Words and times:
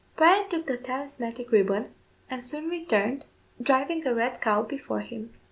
Bryan 0.15 0.49
took 0.49 0.65
the 0.65 0.77
talismanic 0.77 1.51
ribbon, 1.51 1.93
and 2.27 2.43
soon 2.49 2.69
returned, 2.71 3.23
driving 3.61 4.03
a 4.07 4.15
red 4.15 4.41
cow 4.41 4.63
before 4.63 5.01
him. 5.01 5.31